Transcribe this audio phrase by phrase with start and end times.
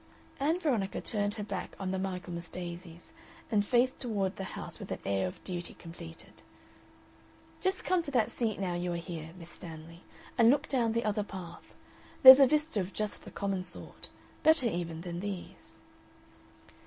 [0.39, 3.13] Ann Veronica turned her back on the Michaelmas daisies,
[3.51, 6.41] and faced toward the house with an air of a duty completed.
[7.61, 10.01] "Just come to that seat now you are here, Miss Stanley,
[10.39, 11.75] and look down the other path;
[12.23, 14.09] there's a vista of just the common sort.
[14.41, 15.79] Better even than these."